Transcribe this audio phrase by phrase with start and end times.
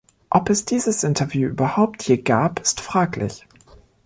[0.31, 3.45] Ob es dieses Interview überhaupt je gab, ist fraglich.